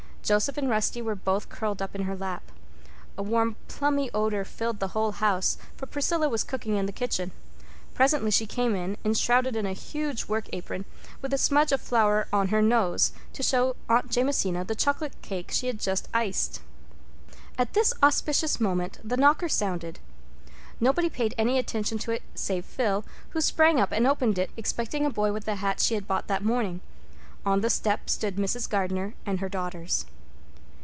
[0.23, 2.53] Joseph and Rusty were both curled up in her lap.
[3.17, 7.31] A warm plummy odor filled the whole house, for Priscilla was cooking in the kitchen.
[7.95, 10.85] Presently she came in, enshrouded in a huge work apron,
[11.21, 15.51] with a smudge of flour on her nose, to show Aunt Jamesina the chocolate cake
[15.51, 16.61] she had just iced.
[17.57, 19.99] At this auspicious moment the knocker sounded.
[20.79, 25.05] Nobody paid any attention to it save Phil, who sprang up and opened it, expecting
[25.05, 26.79] a boy with the hat she had bought that morning.
[27.45, 28.69] On the doorstep stood Mrs.
[28.69, 30.05] Gardner and her daughters.